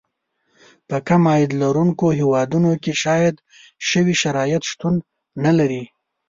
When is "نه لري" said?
5.45-5.83